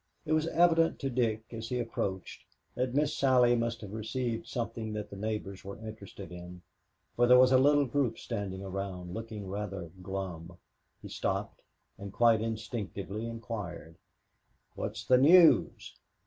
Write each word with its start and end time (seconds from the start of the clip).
It 0.25 0.33
was 0.33 0.47
evident 0.47 0.97
to 1.01 1.11
Dick 1.11 1.43
as 1.51 1.69
he 1.69 1.79
approached 1.79 2.43
that 2.73 2.95
Miss 2.95 3.15
Sally 3.15 3.55
must 3.55 3.81
have 3.81 3.93
received 3.93 4.47
something 4.47 4.93
that 4.93 5.11
the 5.11 5.15
neighbors 5.15 5.63
were 5.63 5.77
interested 5.77 6.31
in, 6.31 6.63
for 7.15 7.27
there 7.27 7.37
was 7.37 7.51
a 7.51 7.59
little 7.59 7.85
group 7.85 8.17
standing 8.17 8.63
around, 8.63 9.13
looking 9.13 9.47
rather 9.47 9.91
glum. 10.01 10.57
He 11.03 11.07
stopped 11.09 11.61
and 11.99 12.11
quite 12.11 12.41
instinctively 12.41 13.27
inquired, 13.27 13.95
"What's 14.73 15.05
the 15.05 15.19
news?" 15.19 15.93